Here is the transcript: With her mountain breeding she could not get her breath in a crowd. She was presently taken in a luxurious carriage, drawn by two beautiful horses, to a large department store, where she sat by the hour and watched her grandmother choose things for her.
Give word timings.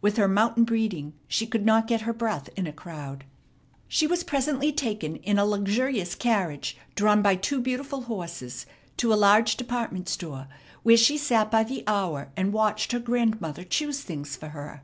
With 0.00 0.16
her 0.16 0.26
mountain 0.26 0.64
breeding 0.64 1.12
she 1.28 1.46
could 1.46 1.66
not 1.66 1.86
get 1.86 2.00
her 2.08 2.14
breath 2.14 2.48
in 2.56 2.66
a 2.66 2.72
crowd. 2.72 3.24
She 3.88 4.06
was 4.06 4.24
presently 4.24 4.72
taken 4.72 5.16
in 5.16 5.38
a 5.38 5.44
luxurious 5.44 6.14
carriage, 6.14 6.78
drawn 6.94 7.20
by 7.20 7.36
two 7.36 7.60
beautiful 7.60 8.04
horses, 8.04 8.64
to 8.96 9.12
a 9.12 9.16
large 9.20 9.54
department 9.58 10.08
store, 10.08 10.46
where 10.82 10.96
she 10.96 11.18
sat 11.18 11.50
by 11.50 11.62
the 11.62 11.84
hour 11.86 12.30
and 12.38 12.54
watched 12.54 12.92
her 12.92 12.98
grandmother 12.98 13.64
choose 13.64 14.00
things 14.00 14.34
for 14.34 14.48
her. 14.56 14.82